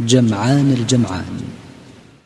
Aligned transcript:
جمعان 0.00 0.66
الجمعان. 0.80 1.24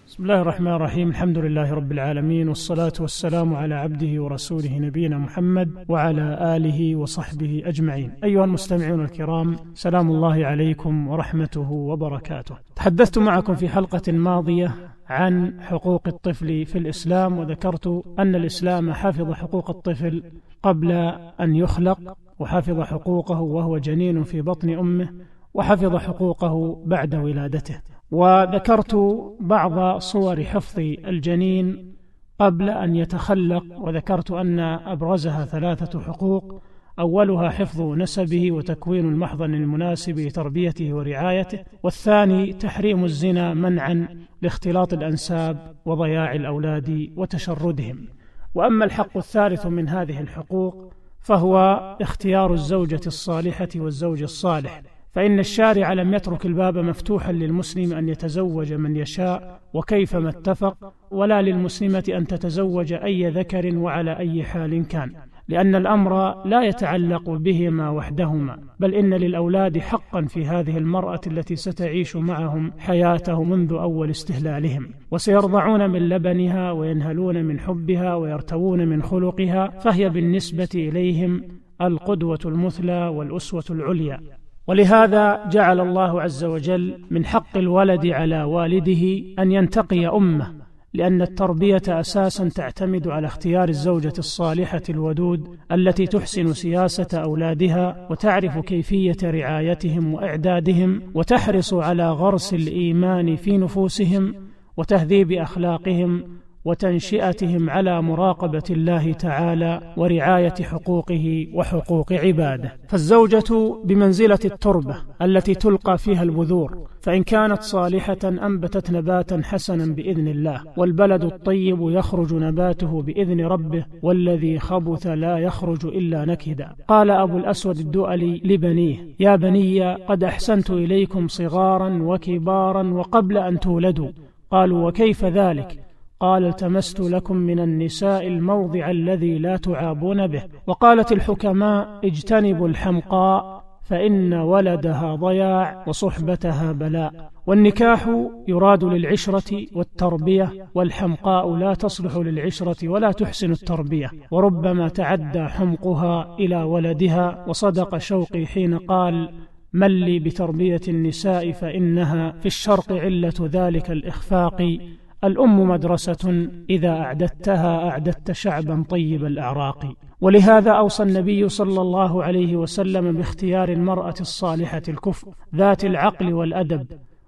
بسم 0.08 0.22
الله 0.22 0.40
الرحمن 0.40 0.72
الرحيم. 0.72 1.08
الحمد 1.08 1.38
لله 1.38 1.74
رب 1.74 1.92
العالمين 1.92 2.48
والصلاة 2.48 2.92
والسلام 3.00 3.54
على 3.54 3.74
عبده 3.74 4.22
ورسوله 4.22 4.78
نبينا 4.78 5.18
محمد 5.18 5.68
وعلى 5.88 6.56
آله 6.56 6.96
وصحبه 6.96 7.62
أجمعين. 7.66 8.10
أيها 8.24 8.44
المستمعون 8.44 9.04
الكرام 9.04 9.56
سلام 9.74 10.10
الله 10.10 10.46
عليكم 10.46 11.08
ورحمته 11.08 11.70
وبركاته. 11.70 12.54
تحدثت 12.76 13.18
معكم 13.18 13.54
في 13.54 13.68
حلقة 13.68 14.12
ماضية 14.12 14.74
عن 15.08 15.60
حقوق 15.60 16.02
الطفل 16.06 16.66
في 16.66 16.78
الإسلام 16.78 17.38
وذكرت 17.38 18.04
أن 18.18 18.34
الإسلام 18.34 18.92
حفظ 18.92 19.32
حقوق 19.32 19.70
الطفل 19.70 20.22
قبل 20.62 20.92
أن 21.40 21.56
يخلق 21.56 22.16
وحفظ 22.38 22.80
حقوقه 22.80 23.40
وهو 23.40 23.78
جنين 23.78 24.22
في 24.22 24.40
بطن 24.42 24.70
أمه 24.70 25.08
وحفظ 25.54 25.96
حقوقه 25.96 26.82
بعد 26.86 27.14
ولادته. 27.14 27.80
وذكرت 28.10 28.96
بعض 29.40 29.98
صور 29.98 30.44
حفظ 30.44 30.78
الجنين 30.80 31.94
قبل 32.38 32.70
أن 32.70 32.96
يتخلق 32.96 33.64
وذكرت 33.78 34.30
أن 34.30 34.58
أبرزها 34.58 35.44
ثلاثة 35.44 36.00
حقوق. 36.00 36.62
أولها 36.98 37.50
حفظ 37.50 37.80
نسبه 37.80 38.52
وتكوين 38.52 39.08
المحضن 39.08 39.54
المناسب 39.54 40.18
لتربيته 40.18 40.94
ورعايته. 40.94 41.58
والثاني 41.82 42.52
تحريم 42.52 43.04
الزنا 43.04 43.54
منعا 43.54 44.08
لاختلاط 44.42 44.92
الأنساب 44.92 45.74
وضياع 45.84 46.32
الأولاد 46.32 47.12
وتشردهم. 47.16 48.08
وأما 48.54 48.84
الحق 48.84 49.16
الثالث 49.16 49.66
من 49.66 49.88
هذه 49.88 50.20
الحقوق 50.20 50.92
فهو 51.20 51.56
اختيار 52.00 52.52
الزوجة 52.52 53.00
الصالحة 53.06 53.68
والزوج 53.76 54.22
الصالح. 54.22 54.82
فإن 55.12 55.38
الشارع 55.38 55.92
لم 55.92 56.14
يترك 56.14 56.46
الباب 56.46 56.78
مفتوحا 56.78 57.32
للمسلم 57.32 57.92
أن 57.92 58.08
يتزوج 58.08 58.72
من 58.72 58.96
يشاء 58.96 59.60
وكيفما 59.74 60.28
اتفق 60.28 60.92
ولا 61.10 61.42
للمسلمة 61.42 62.04
أن 62.08 62.26
تتزوج 62.26 62.92
أي 62.92 63.30
ذكر 63.30 63.76
وعلى 63.76 64.18
أي 64.18 64.44
حال 64.44 64.88
كان 64.88 65.12
لأن 65.48 65.74
الأمر 65.74 66.44
لا 66.46 66.62
يتعلق 66.62 67.30
بهما 67.30 67.90
وحدهما 67.90 68.58
بل 68.80 68.94
إن 68.94 69.14
للأولاد 69.14 69.78
حقا 69.78 70.22
في 70.22 70.46
هذه 70.46 70.78
المرأة 70.78 71.20
التي 71.26 71.56
ستعيش 71.56 72.16
معهم 72.16 72.72
حياته 72.78 73.44
منذ 73.44 73.72
أول 73.72 74.10
استهلالهم 74.10 74.90
وسيرضعون 75.10 75.90
من 75.90 76.08
لبنها 76.08 76.72
وينهلون 76.72 77.44
من 77.44 77.60
حبها 77.60 78.14
ويرتوون 78.14 78.88
من 78.88 79.02
خلقها 79.02 79.68
فهي 79.68 80.08
بالنسبة 80.08 80.68
إليهم 80.74 81.42
القدوة 81.80 82.38
المثلى 82.44 83.08
والأسوة 83.08 83.64
العليا. 83.70 84.41
ولهذا 84.66 85.48
جعل 85.48 85.80
الله 85.80 86.22
عز 86.22 86.44
وجل 86.44 87.04
من 87.10 87.24
حق 87.24 87.56
الولد 87.56 88.06
على 88.06 88.42
والده 88.42 89.22
أن 89.38 89.52
ينتقي 89.52 90.06
أمه 90.06 90.62
لأن 90.94 91.22
التربية 91.22 91.82
أساسا 91.88 92.48
تعتمد 92.48 93.08
على 93.08 93.26
اختيار 93.26 93.68
الزوجة 93.68 94.12
الصالحة 94.18 94.82
الودود 94.88 95.58
التي 95.72 96.06
تحسن 96.06 96.52
سياسة 96.52 97.18
أولادها 97.18 98.06
وتعرف 98.10 98.58
كيفية 98.58 99.16
رعايتهم 99.22 100.14
وإعدادهم 100.14 101.02
وتحرص 101.14 101.74
على 101.74 102.10
غرس 102.10 102.54
الإيمان 102.54 103.36
في 103.36 103.58
نفوسهم 103.58 104.34
وتهذيب 104.76 105.32
أخلاقهم 105.32 106.41
وتنشئتهم 106.64 107.70
على 107.70 108.02
مراقبة 108.02 108.62
الله 108.70 109.12
تعالى 109.12 109.94
ورعاية 109.96 110.54
حقوقه 110.62 111.46
وحقوق 111.54 112.12
عباده. 112.12 112.76
فالزوجة 112.88 113.76
بمنزلة 113.84 114.38
التربة 114.44 114.96
التي 115.22 115.54
تلقى 115.54 115.98
فيها 115.98 116.22
البذور 116.22 116.88
فإن 117.00 117.22
كانت 117.22 117.62
صالحة 117.62 118.18
أنبتت 118.24 118.90
نباتا 118.90 119.42
حسنا 119.44 119.94
بإذن 119.94 120.28
الله 120.28 120.62
والبلد 120.76 121.24
الطيب 121.24 121.78
يخرج 121.80 122.34
نباته 122.34 123.02
بإذن 123.02 123.40
ربه 123.40 123.84
والذي 124.02 124.58
خبث 124.58 125.06
لا 125.06 125.38
يخرج 125.38 125.86
إلا 125.86 126.24
نكدا. 126.24 126.72
قال 126.88 127.10
أبو 127.10 127.38
الأسود 127.38 127.78
الدؤلي 127.78 128.40
لبنيه 128.44 128.96
يا 129.20 129.36
بني 129.36 129.94
قد 129.94 130.24
أحسنت 130.24 130.70
إليكم 130.70 131.28
صغارا 131.28 131.98
وكبارا 132.02 132.92
وقبل 132.92 133.38
أن 133.38 133.60
تولدوا. 133.60 134.10
قالوا 134.50 134.88
وكيف 134.88 135.24
ذلك؟ 135.24 135.81
قال 136.22 136.44
التمست 136.44 137.00
لكم 137.00 137.36
من 137.36 137.60
النساء 137.60 138.26
الموضع 138.26 138.90
الذي 138.90 139.38
لا 139.38 139.56
تعابون 139.56 140.26
به. 140.26 140.42
وقالت 140.66 141.12
الحكماء 141.12 142.00
اجتنبوا 142.04 142.68
الحمقاء 142.68 143.64
فإن 143.82 144.34
ولدها 144.34 145.14
ضياع 145.14 145.84
وصحبتها 145.86 146.72
بلاء. 146.72 147.30
والنكاح 147.46 148.08
يراد 148.48 148.84
للعشرة 148.84 149.66
والتربية 149.74 150.68
والحمقاء 150.74 151.54
لا 151.54 151.74
تصلح 151.74 152.16
للعشرة 152.16 152.88
ولا 152.88 153.12
تحسن 153.12 153.50
التربية. 153.50 154.10
وربما 154.30 154.88
تعدى 154.88 155.44
حمقها 155.44 156.36
إلى 156.38 156.62
ولدها 156.62 157.44
وصدق 157.48 157.98
شوقي 157.98 158.46
حين 158.46 158.78
قال 158.78 159.30
من 159.72 160.00
لي 160.00 160.18
بتربية 160.18 160.80
النساء 160.88 161.52
فإنها 161.52 162.30
في 162.30 162.46
الشرق 162.46 162.92
علة 162.92 163.34
ذلك 163.40 163.90
الإخفاق. 163.90 164.78
الأم 165.24 165.68
مدرسة 165.68 166.48
إذا 166.70 166.88
أعددتها 166.88 167.88
أعددت 167.88 168.32
شعبا 168.32 168.84
طيب 168.88 169.24
الأعراق. 169.24 169.94
ولهذا 170.20 170.70
أوصى 170.70 171.02
النبي 171.02 171.48
صلى 171.48 171.80
الله 171.80 172.24
عليه 172.24 172.56
وسلم 172.56 173.12
باختيار 173.12 173.68
المرأة 173.68 174.14
الصالحة 174.20 174.82
الكفء 174.88 175.28
ذات 175.54 175.84
العقل 175.84 176.32
والأدب 176.32 176.86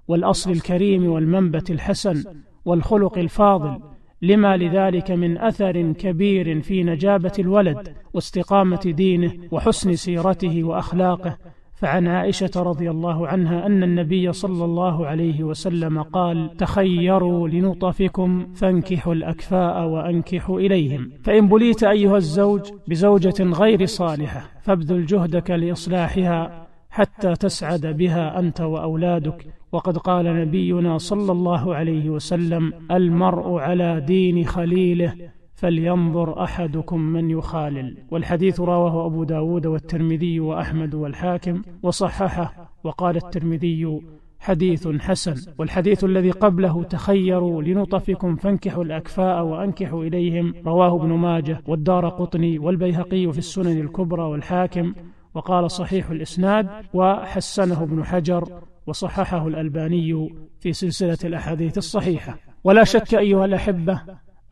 والأصل 0.08 0.50
الكريم 0.50 1.06
والمنبت 1.06 1.70
الحسن 1.70 2.24
والخلق 2.64 3.18
الفاضل 3.18 3.80
لما 4.22 4.56
لذلك 4.56 5.10
من 5.10 5.38
أثر 5.38 5.92
كبير 5.92 6.60
في 6.62 6.82
نجابة 6.82 7.32
الولد 7.38 7.94
واستقامة 8.14 8.80
دينه 8.84 9.32
وحسن 9.50 9.94
سيرته 9.96 10.64
وأخلاقه. 10.64 11.36
فعن 11.84 12.06
عائشة 12.06 12.50
رضي 12.56 12.90
الله 12.90 13.28
عنها 13.28 13.66
أن 13.66 13.82
النبي 13.82 14.32
صلى 14.32 14.64
الله 14.64 15.06
عليه 15.06 15.44
وسلم 15.44 16.02
قال 16.02 16.56
تخيروا 16.56 17.48
لنطفكم 17.48 18.46
فانكحوا 18.54 19.14
الأكفاء 19.14 19.86
وأنكحوا 19.86 20.60
إليهم. 20.60 21.10
فإن 21.24 21.48
بليت 21.48 21.84
أيها 21.84 22.16
الزوج 22.16 22.60
بزوجة 22.88 23.44
غير 23.44 23.84
صالحة 23.84 24.44
فابذل 24.62 25.06
جهدك 25.06 25.50
لإصلاحها 25.50 26.66
حتى 26.90 27.34
تسعد 27.34 27.86
بها 27.86 28.38
أنت 28.38 28.60
وأولادك. 28.60 29.46
وقد 29.72 29.98
قال 29.98 30.24
نبينا 30.40 30.98
صلى 30.98 31.32
الله 31.32 31.74
عليه 31.74 32.10
وسلم 32.10 32.72
المرء 32.90 33.58
على 33.58 34.00
دين 34.00 34.44
خليله 34.44 35.14
فلينظر 35.54 36.44
أحدكم 36.44 37.00
من 37.00 37.30
يخالل. 37.30 37.98
والحديث 38.10 38.60
رواه 38.60 39.06
أبو 39.06 39.24
داود 39.24 39.66
والترمذي 39.66 40.40
وأحمد 40.40 40.94
والحاكم 40.94 41.62
وصححه 41.82 42.70
وقال 42.84 43.16
الترمذي 43.16 44.00
حديث 44.38 44.88
حسن. 44.88 45.52
والحديث 45.58 46.04
الذي 46.04 46.30
قبله 46.30 46.84
تخيروا 46.84 47.62
لنطفكم 47.62 48.36
فانكحوا 48.36 48.84
الأكفاء 48.84 49.44
وأنكحوا 49.44 50.04
إليهم. 50.04 50.54
رواه 50.66 50.96
ابن 50.96 51.12
ماجه 51.12 51.60
والدار 51.66 52.08
قطني 52.08 52.58
والبيهقي 52.58 53.32
في 53.32 53.38
السنن 53.38 53.80
الكبرى 53.80 54.22
والحاكم 54.22 54.94
وقال 55.34 55.70
صحيح 55.70 56.10
الإسناد 56.10 56.68
وحسنه 56.94 57.82
ابن 57.82 58.04
حجر 58.04 58.62
وصححه 58.86 59.48
الألباني 59.48 60.34
في 60.60 60.72
سلسلة 60.72 61.18
الأحاديث 61.24 61.78
الصحيحة. 61.78 62.38
ولا 62.64 62.84
شك 62.84 63.14
أيها 63.14 63.44
الأحبة 63.44 64.00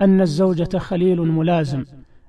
أن 0.02 0.20
الزوجة 0.20 0.78
خليل 0.78 1.20
ملازم. 1.20 1.84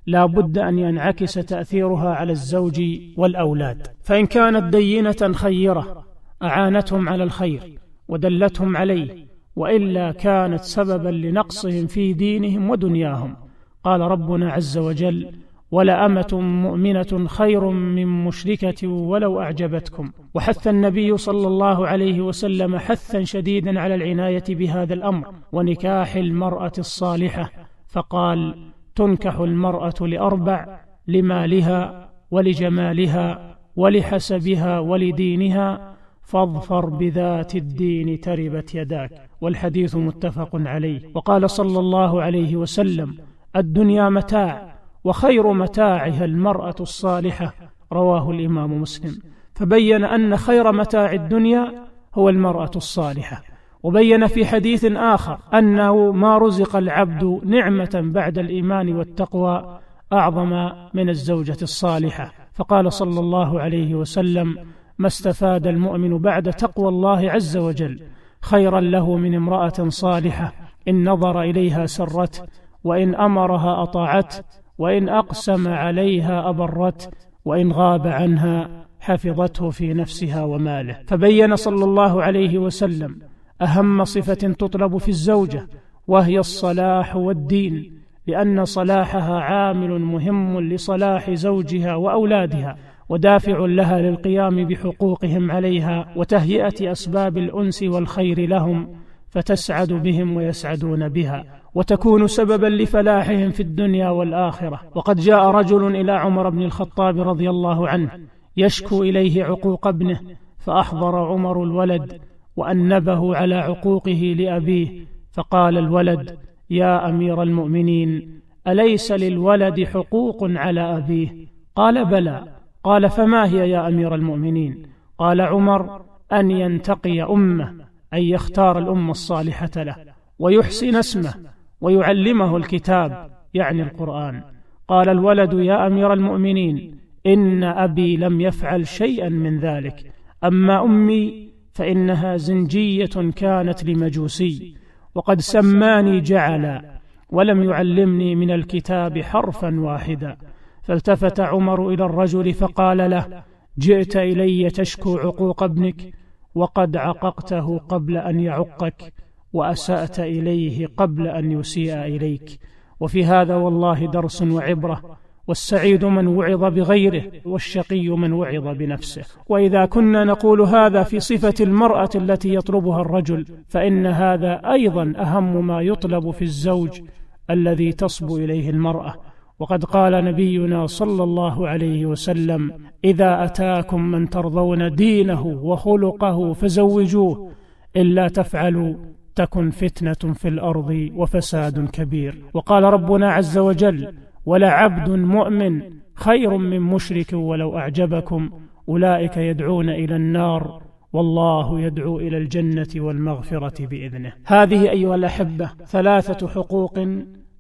لا 0.07 0.25
بد 0.25 0.57
أن 0.57 0.79
ينعكس 0.79 1.33
تأثيرها 1.33 2.15
على 2.15 2.31
الزوج 2.31 2.81
والأولاد. 3.17 3.87
فإن 4.03 4.25
كانت 4.25 4.75
دينة 4.75 5.33
خيرة 5.33 6.05
أعانتهم 6.43 7.09
على 7.09 7.23
الخير 7.23 7.79
ودلتهم 8.07 8.77
عليه 8.77 9.27
وإلا 9.55 10.11
كانت 10.11 10.61
سببا 10.61 11.09
لنقصهم 11.09 11.87
في 11.87 12.13
دينهم 12.13 12.69
ودنياهم. 12.69 13.35
قال 13.83 14.01
ربنا 14.01 14.51
عز 14.51 14.77
وجل 14.77 15.31
ولأمة 15.71 16.27
مؤمنة 16.33 17.27
خير 17.27 17.69
من 17.69 18.07
مشركة 18.25 18.87
ولو 18.87 19.41
أعجبتكم 19.41 20.11
وحث 20.33 20.67
النبي 20.67 21.17
صلى 21.17 21.47
الله 21.47 21.87
عليه 21.87 22.21
وسلم 22.21 22.77
حثا 22.77 23.23
شديدا 23.23 23.79
على 23.79 23.95
العناية 23.95 24.43
بهذا 24.49 24.93
الأمر 24.93 25.33
ونكاح 25.51 26.15
المرأة 26.15 26.71
الصالحة. 26.77 27.51
فقال 27.93 28.55
تنكح 28.95 29.35
المرأة 29.39 29.93
لأربع 30.01 30.79
لمالها 31.07 32.09
ولجمالها 32.31 33.57
ولحسبها 33.75 34.79
ولدينها 34.79 35.95
فاظفر 36.23 36.85
بذات 36.85 37.55
الدين 37.55 38.21
تربت 38.21 38.75
يداك. 38.75 39.29
والحديث 39.41 39.95
متفق 39.95 40.49
عليه. 40.53 41.01
وقال 41.15 41.49
صلى 41.49 41.79
الله 41.79 42.21
عليه 42.21 42.55
وسلم 42.55 43.17
الدنيا 43.55 44.09
متاع 44.09 44.75
وخير 45.03 45.53
متاعها 45.53 46.25
المرأة 46.25 46.75
الصالحة. 46.79 47.53
رواه 47.91 48.31
الإمام 48.31 48.81
مسلم. 48.81 49.19
فبين 49.55 50.03
أن 50.03 50.37
خير 50.37 50.71
متاع 50.71 51.13
الدنيا 51.13 51.85
هو 52.15 52.29
المرأة 52.29 52.71
الصالحة. 52.75 53.52
وبين 53.83 54.27
في 54.27 54.45
حديث 54.45 54.85
آخر 54.85 55.37
أنه 55.53 56.11
ما 56.11 56.37
رزق 56.37 56.75
العبد 56.75 57.41
نعمة 57.45 58.01
بعد 58.13 58.37
الإيمان 58.37 58.95
والتقوى 58.95 59.79
أعظم 60.13 60.69
من 60.93 61.09
الزوجة 61.09 61.57
الصالحة. 61.61 62.33
فقال 62.53 62.93
صلى 62.93 63.19
الله 63.19 63.61
عليه 63.61 63.95
وسلم 63.95 64.57
ما 64.97 65.07
استفاد 65.07 65.67
المؤمن 65.67 66.17
بعد 66.17 66.53
تقوى 66.53 66.89
الله 66.89 67.31
عز 67.31 67.57
وجل 67.57 68.01
خيرا 68.41 68.79
له 68.79 69.17
من 69.17 69.35
امرأة 69.35 69.89
صالحة 69.89 70.53
إن 70.87 71.09
نظر 71.09 71.41
إليها 71.41 71.85
سرت 71.85 72.49
وإن 72.83 73.15
أمرها 73.15 73.83
أطاعت 73.83 74.35
وإن 74.77 75.09
أقسم 75.09 75.67
عليها 75.67 76.49
أبرت 76.49 77.09
وإن 77.45 77.71
غاب 77.71 78.07
عنها 78.07 78.85
حفظته 78.99 79.69
في 79.69 79.93
نفسها 79.93 80.43
وماله. 80.43 80.99
فبين 81.07 81.55
صلى 81.55 81.85
الله 81.85 82.23
عليه 82.23 82.57
وسلم 82.57 83.32
أهم 83.61 84.03
صفة 84.03 84.33
تطلب 84.33 84.97
في 84.97 85.09
الزوجة 85.09 85.67
وهي 86.07 86.39
الصلاح 86.39 87.15
والدين 87.15 88.03
لأن 88.27 88.65
صلاحها 88.65 89.39
عامل 89.39 90.01
مهم 90.01 90.59
لصلاح 90.59 91.31
زوجها 91.31 91.95
وأولادها 91.95 92.77
ودافع 93.09 93.65
لها 93.65 94.01
للقيام 94.01 94.65
بحقوقهم 94.67 95.51
عليها 95.51 96.13
وتهيئة 96.15 96.91
أسباب 96.91 97.37
الأنس 97.37 97.83
والخير 97.83 98.47
لهم 98.49 98.89
فتسعد 99.29 99.93
بهم 99.93 100.35
ويسعدون 100.37 101.09
بها 101.09 101.45
وتكون 101.75 102.27
سببا 102.27 102.67
لفلاحهم 102.67 103.51
في 103.51 103.59
الدنيا 103.59 104.09
والآخرة. 104.09 104.81
وقد 104.95 105.19
جاء 105.19 105.49
رجل 105.49 105.95
إلى 105.95 106.11
عمر 106.11 106.49
بن 106.49 106.61
الخطاب 106.61 107.19
رضي 107.19 107.49
الله 107.49 107.87
عنه 107.87 108.11
يشكو 108.57 109.03
إليه 109.03 109.43
عقوق 109.43 109.87
ابنه 109.87 110.19
فأحضر 110.59 111.15
عمر 111.15 111.63
الولد 111.63 112.21
وأنبه 112.55 113.35
على 113.35 113.55
عقوقه 113.55 114.35
لأبيه 114.39 115.05
فقال 115.31 115.77
الولد 115.77 116.37
يا 116.69 117.09
أمير 117.09 117.41
المؤمنين 117.41 118.39
أليس 118.67 119.11
للولد 119.11 119.83
حقوق 119.83 120.37
على 120.43 120.97
أبيه؟ 120.97 121.47
قال 121.75 122.05
بلى. 122.05 122.43
قال 122.83 123.09
فما 123.09 123.45
هي 123.45 123.69
يا 123.69 123.87
أمير 123.87 124.15
المؤمنين؟ 124.15 124.83
قال 125.17 125.41
عمر 125.41 126.01
أن 126.33 126.51
ينتقي 126.51 127.23
أمه 127.23 127.73
أن 128.13 128.21
يختار 128.21 128.77
الأم 128.77 129.09
الصالحة 129.09 129.71
له 129.75 129.95
ويحسن 130.39 130.95
اسمه 130.95 131.33
ويعلمه 131.81 132.57
الكتاب 132.57 133.31
يعني 133.53 133.83
القرآن. 133.83 134.43
قال 134.87 135.09
الولد 135.09 135.53
يا 135.53 135.87
أمير 135.87 136.13
المؤمنين 136.13 136.97
إن 137.25 137.63
أبي 137.63 138.17
لم 138.17 138.41
يفعل 138.41 138.87
شيئا 138.87 139.29
من 139.29 139.59
ذلك 139.59 140.13
أما 140.43 140.83
أمي 140.83 141.52
فإنها 141.73 142.37
زنجية 142.37 143.31
كانت 143.35 143.83
لمجوسي 143.83 144.77
وقد 145.15 145.39
سماني 145.41 146.21
جعلا 146.21 146.99
ولم 147.29 147.63
يعلمني 147.63 148.35
من 148.35 148.51
الكتاب 148.51 149.19
حرفا 149.21 149.79
واحدا. 149.79 150.37
فالتفت 150.83 151.39
عمر 151.39 151.89
إلى 151.89 152.05
الرجل 152.05 152.53
فقال 152.53 152.97
له 153.09 153.43
جئت 153.77 154.15
إلي 154.17 154.69
تشكو 154.69 155.17
عقوق 155.17 155.63
ابنك 155.63 156.13
وقد 156.55 156.97
عققته 156.97 157.77
قبل 157.77 158.17
أن 158.17 158.39
يعقك 158.39 159.13
وأسأت 159.53 160.19
إليه 160.19 160.87
قبل 160.97 161.27
أن 161.27 161.51
يسيء 161.51 162.05
إليك. 162.05 162.59
وفي 162.99 163.25
هذا 163.25 163.55
والله 163.55 164.07
درس 164.07 164.41
وعبرة. 164.41 165.17
والسعيد 165.47 166.05
من 166.05 166.27
وعظ 166.27 166.63
بغيره 166.63 167.23
والشقي 167.45 168.09
من 168.09 168.33
وعظ 168.33 168.67
بنفسه. 168.67 169.23
وإذا 169.49 169.85
كنا 169.85 170.23
نقول 170.23 170.61
هذا 170.61 171.03
في 171.03 171.19
صفة 171.19 171.53
المرأة 171.61 172.09
التي 172.15 172.53
يطلبها 172.55 173.01
الرجل 173.01 173.45
فإن 173.67 174.05
هذا 174.05 174.61
أيضا 174.71 175.13
أهم 175.17 175.67
ما 175.67 175.81
يطلب 175.81 176.31
في 176.31 176.41
الزوج 176.41 177.01
الذي 177.49 177.91
تصبو 177.91 178.37
إليه 178.37 178.69
المرأة. 178.69 179.13
وقد 179.59 179.83
قال 179.83 180.25
نبينا 180.25 180.87
صلى 180.87 181.23
الله 181.23 181.67
عليه 181.67 182.05
وسلم 182.05 182.71
إذا 183.03 183.43
أتاكم 183.43 184.01
من 184.01 184.29
ترضون 184.29 184.95
دينه 184.95 185.45
وخلقه 185.47 186.53
فزوجوه 186.53 187.51
إلا 187.95 188.27
تفعلوا 188.27 188.95
تكن 189.35 189.69
فتنة 189.69 190.33
في 190.33 190.47
الأرض 190.47 191.09
وفساد 191.15 191.89
كبير. 191.89 192.41
وقال 192.53 192.83
ربنا 192.83 193.31
عز 193.31 193.57
وجل 193.57 194.13
ولعبد 194.45 195.09
مؤمن 195.09 195.81
خير 196.15 196.57
من 196.57 196.79
مشرك 196.79 197.33
ولو 197.33 197.77
أعجبكم. 197.77 198.49
أولئك 198.89 199.37
يدعون 199.37 199.89
إلى 199.89 200.15
النار 200.15 200.81
والله 201.13 201.79
يدعو 201.79 202.19
إلى 202.19 202.37
الجنة 202.37 202.87
والمغفرة 202.95 203.85
بإذنه. 203.85 204.33
هذه 204.45 204.89
أيها 204.89 205.15
الأحبة 205.15 205.71
ثلاثة 205.85 206.47
حقوق 206.47 206.99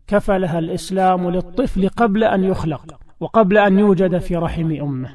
كفلها 0.07 0.59
الإسلام 0.59 1.29
للطفل 1.29 1.89
قبل 1.89 2.23
أن 2.23 2.43
يخلق 2.43 2.99
وقبل 3.19 3.57
أن 3.57 3.79
يوجد 3.79 4.17
في 4.17 4.35
رحم 4.35 4.71
أمه. 4.71 5.09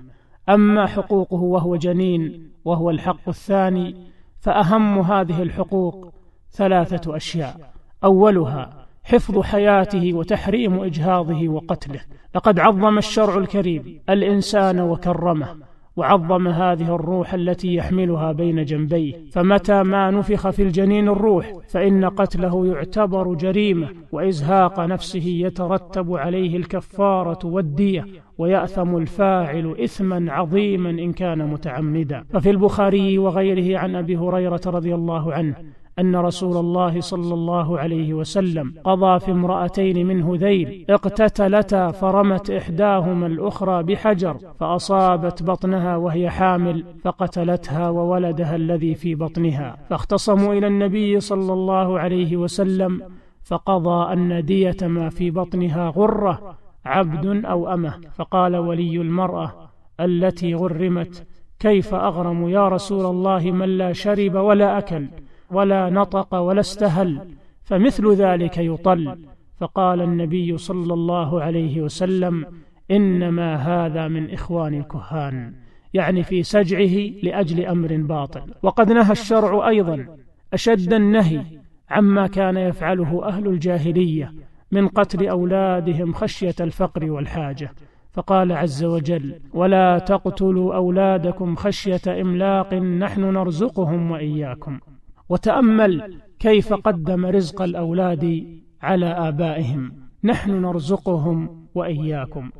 أما 0.48 0.86
حقوقه 0.86 1.42
وهو 1.42 1.76
جنين 1.76 2.50
وهو 2.64 2.90
الحق 2.90 3.28
الثاني 3.28 3.96
فأهم 4.40 4.98
هذه 4.98 5.42
الحقوق 5.42 6.12
ثلاثة 6.50 7.16
أشياء. 7.16 7.72
أولها 8.04 8.87
حفظ 9.08 9.40
حياته 9.40 10.12
وتحريم 10.12 10.80
إجهاضه 10.80 11.48
وقتله. 11.48 12.00
لقد 12.34 12.58
عظم 12.58 12.98
الشرع 12.98 13.38
الكريم 13.38 14.00
الإنسان 14.10 14.80
وكرمه 14.80 15.48
وعظم 15.96 16.48
هذه 16.48 16.94
الروح 16.94 17.34
التي 17.34 17.74
يحملها 17.74 18.32
بين 18.32 18.64
جنبيه. 18.64 19.14
فمتى 19.32 19.82
ما 19.82 20.10
نفخ 20.10 20.50
في 20.50 20.62
الجنين 20.62 21.08
الروح 21.08 21.52
فإن 21.68 22.04
قتله 22.04 22.66
يعتبر 22.66 23.34
جريمة 23.34 23.88
وإزهاق 24.12 24.80
نفسه 24.80 25.24
يترتب 25.26 26.16
عليه 26.16 26.56
الكفارة 26.56 27.46
والدية 27.46 28.06
ويأثم 28.38 28.96
الفاعل 28.96 29.76
اثما 29.84 30.32
عظيما 30.32 30.90
إن 30.90 31.12
كان 31.12 31.46
متعمدا. 31.46 32.24
ففي 32.30 32.50
البخاري 32.50 33.18
وغيره 33.18 33.78
عن 33.78 33.96
أبي 33.96 34.16
هريرة 34.16 34.60
رضي 34.66 34.94
الله 34.94 35.32
عنه 35.32 35.54
أن 35.98 36.16
رسول 36.16 36.56
الله 36.56 37.00
صلى 37.00 37.34
الله 37.34 37.78
عليه 37.78 38.14
وسلم 38.14 38.74
قضى 38.84 39.20
في 39.20 39.30
امرأتين 39.30 40.06
من 40.06 40.22
هذيل 40.22 40.84
اقتتلتا 40.90 41.90
فرمت 41.90 42.50
إحداهما 42.50 43.26
الأخرى 43.26 43.82
بحجر 43.82 44.36
فأصابت 44.60 45.42
بطنها 45.42 45.96
وهي 45.96 46.30
حامل 46.30 46.84
فقتلتها 47.04 47.88
وولدها 47.90 48.56
الذي 48.56 48.94
في 48.94 49.14
بطنها. 49.14 49.76
فاختصموا 49.90 50.54
إلى 50.54 50.66
النبي 50.66 51.20
صلى 51.20 51.52
الله 51.52 51.98
عليه 51.98 52.36
وسلم 52.36 53.02
فقضى 53.44 54.12
أن 54.12 54.44
دية 54.44 54.76
ما 54.82 55.08
في 55.08 55.30
بطنها 55.30 55.88
غرة 55.88 56.56
عبد 56.84 57.44
أو 57.44 57.74
أمة. 57.74 57.94
فقال 58.14 58.56
ولي 58.56 58.96
المرأة 58.96 59.52
التي 60.00 60.54
غرمت 60.54 61.26
كيف 61.60 61.94
أغرم 61.94 62.48
يا 62.48 62.68
رسول 62.68 63.06
الله 63.06 63.50
من 63.50 63.78
لا 63.78 63.92
شرب 63.92 64.34
ولا 64.34 64.78
أكل؟ 64.78 65.06
ولا 65.50 65.90
نطق 65.90 66.34
ولا 66.34 66.60
استهل 66.60 67.20
فمثل 67.64 68.12
ذلك 68.12 68.58
يطل. 68.58 69.18
فقال 69.56 70.00
النبي 70.00 70.58
صلى 70.58 70.94
الله 70.94 71.42
عليه 71.42 71.82
وسلم 71.82 72.46
إنما 72.90 73.54
هذا 73.54 74.08
من 74.08 74.30
إخوان 74.30 74.74
الكهان 74.74 75.54
يعني 75.94 76.22
في 76.22 76.42
سجعه 76.42 77.12
لأجل 77.22 77.66
أمر 77.66 77.96
باطل. 77.96 78.42
وقد 78.62 78.92
نهى 78.92 79.12
الشرع 79.12 79.68
أيضا 79.68 80.06
أشد 80.52 80.92
النهي 80.92 81.40
عما 81.90 82.26
كان 82.26 82.56
يفعله 82.56 83.24
أهل 83.24 83.46
الجاهلية 83.46 84.32
من 84.72 84.88
قتل 84.88 85.28
أولادهم 85.28 86.12
خشية 86.12 86.54
الفقر 86.60 87.10
والحاجة. 87.10 87.70
فقال 88.12 88.52
عز 88.52 88.84
وجل 88.84 89.40
ولا 89.54 89.98
تقتلوا 89.98 90.74
أولادكم 90.74 91.56
خشية 91.56 92.20
إملاق 92.20 92.74
نحن 92.74 93.20
نرزقهم 93.20 94.10
وإياكم. 94.10 94.78
وتأمل 95.28 96.14
كيف 96.38 96.72
قدم 96.72 97.26
رزق 97.26 97.62
الأولاد 97.62 98.46
على 98.82 99.06
آبائهم. 99.06 99.92
نحن 100.24 100.50
نرزقهم 100.62 101.66
وإياكم. 101.74 102.50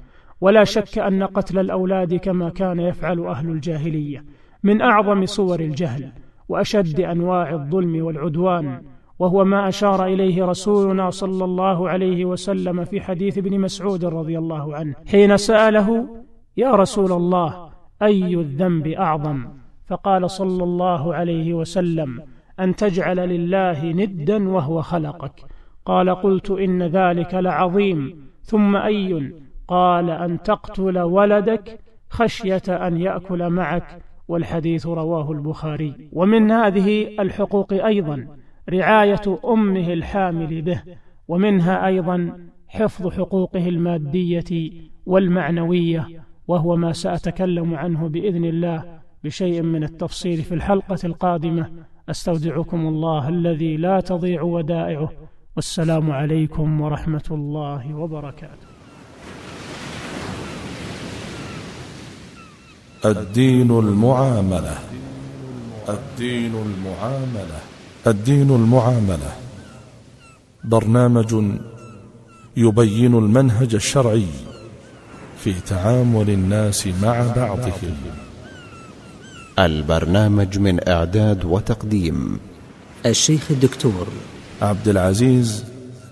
ولا 0.41 0.65
شك 0.65 0.99
أن 0.99 1.23
قتل 1.23 1.59
الأولاد 1.59 2.15
كما 2.15 2.49
كان 2.49 2.81
يفعل 2.81 3.27
أهل 3.27 3.51
الجاهلية 3.51 4.25
من 4.63 4.81
أعظم 4.81 5.27
صور 5.27 5.61
الجهل 5.61 6.13
وأشد 6.49 7.01
أنواع 7.01 7.53
الظلم 7.53 8.05
والعدوان. 8.05 8.83
وهو 9.19 9.45
ما 9.45 9.69
أشار 9.69 10.07
إليه 10.07 10.45
رسولنا 10.45 11.11
صلى 11.11 11.45
الله 11.45 11.89
عليه 11.89 12.25
وسلم 12.25 12.85
في 12.85 13.01
حديث 13.01 13.39
ابن 13.39 13.61
مسعود 13.61 14.05
رضي 14.05 14.39
الله 14.39 14.77
عنه 14.77 14.95
حين 15.07 15.37
سأله 15.37 16.09
يا 16.57 16.71
رسول 16.71 17.13
الله 17.13 17.71
أي 18.03 18.35
الذنب 18.35 18.87
أعظم؟ 18.87 19.47
فقال 19.87 20.31
صلى 20.31 20.65
الله 20.65 21.15
عليه 21.15 21.55
وسلم 21.55 22.23
أن 22.61 22.77
تجعل 22.77 23.17
لله 23.17 23.93
ندا 23.93 24.49
وهو 24.49 24.83
خلقك. 24.83 25.33
قال 25.85 26.11
قلت 26.11 26.51
إن 26.51 26.83
ذلك 26.83 27.35
لعظيم. 27.35 28.29
ثم 28.43 28.77
أي؟ 28.77 29.33
قال 29.69 30.11
أن 30.11 30.43
تقتل 30.43 30.99
ولدك 30.99 31.79
خشية 32.11 32.63
أن 32.69 32.97
يأكل 32.97 33.51
معك. 33.51 34.03
والحديث 34.29 34.87
رواه 34.87 35.33
البخاري. 35.33 36.09
ومن 36.13 36.51
هذه 36.51 37.21
الحقوق 37.21 37.73
أيضا 37.73 38.27
رعاية 38.71 39.39
أمه 39.45 39.93
الحامل 39.93 40.63
به. 40.63 40.83
ومنها 41.29 41.87
أيضا 41.87 42.49
حفظ 42.69 43.09
حقوقه 43.09 43.69
المادية 43.69 44.71
والمعنوية. 45.07 46.07
وهو 46.49 46.77
ما 46.77 46.93
سأتكلم 46.93 47.75
عنه 47.75 48.09
بإذن 48.09 48.45
الله 48.45 48.99
بشيء 49.25 49.63
من 49.63 49.85
التفصيل 49.85 50.39
في 50.39 50.55
الحلقة 50.55 50.99
القادمة. 51.05 51.71
أستودعكم 52.09 52.81
الله 52.87 53.29
الذي 53.29 53.77
لا 53.77 54.01
تضيع 54.01 54.43
ودائعه. 54.43 55.13
والسلام 55.57 56.11
عليكم 56.11 56.81
ورحمة 56.81 57.29
الله 57.31 57.95
وبركاته. 57.95 58.69
الدين 63.05 63.71
المعاملة. 63.71 64.79
الدين 65.89 66.55
المعاملة. 66.55 67.61
الدين 68.07 68.51
المعاملة. 68.51 69.33
برنامج 70.65 71.45
يبين 72.57 73.15
المنهج 73.15 73.75
الشرعي 73.75 74.27
في 75.39 75.53
تعامل 75.61 76.31
الناس 76.31 76.87
مع 77.03 77.33
بعضهم. 77.37 77.97
البرنامج 79.59 80.59
من 80.59 80.89
إعداد 80.89 81.45
وتقديم 81.45 82.39
الشيخ 83.07 83.51
الدكتور 83.51 84.07
عبد 84.63 84.89
العزيز 84.89 85.65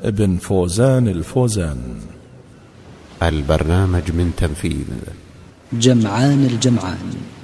بن 0.04 0.36
فوزان 0.36 1.08
الفوزان. 1.08 1.78
البرنامج 3.22 4.12
من 4.12 4.32
تنفيذ 4.36 4.86
جمعان 5.72 6.44
الجمعان. 6.44 7.35